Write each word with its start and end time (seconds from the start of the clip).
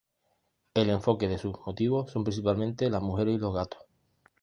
El 0.73 0.89
enfoque 0.89 1.27
de 1.27 1.37
sus 1.37 1.53
motivos 1.63 2.09
son 2.09 2.23
principalmente 2.23 2.89
las 2.89 3.03
mujeres 3.03 3.35
y 3.35 3.37
los 3.37 3.53
gatos. 3.53 3.83